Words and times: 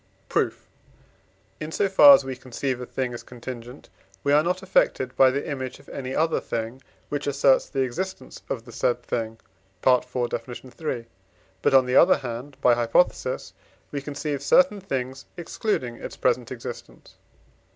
Proof. 0.29 0.67
In 1.59 1.71
so 1.71 1.87
far 1.87 2.15
as 2.15 2.25
we 2.25 2.35
conceive 2.35 2.81
a 2.81 2.87
thing 2.87 3.13
as 3.13 3.21
contingent, 3.21 3.87
we 4.23 4.33
are 4.33 4.41
not 4.41 4.63
affected 4.63 5.15
by 5.15 5.29
the 5.29 5.47
image 5.47 5.77
of 5.77 5.87
any 5.89 6.15
other 6.15 6.39
thing, 6.41 6.81
which 7.09 7.27
asserts 7.27 7.69
the 7.69 7.81
existence 7.83 8.41
of 8.49 8.65
the 8.65 8.71
said 8.71 9.03
thing 9.03 9.37
(IV. 9.85 10.07
Def. 10.29 10.65
iii.), 10.81 11.05
but, 11.61 11.75
on 11.75 11.85
the 11.85 11.97
other 11.97 12.17
hand 12.17 12.57
(by 12.61 12.73
hypothesis), 12.73 13.53
we 13.91 14.01
conceive 14.01 14.41
certain 14.41 14.81
things 14.81 15.27
excluding 15.37 15.97
its 15.97 16.17
present 16.17 16.51
existence. 16.51 17.13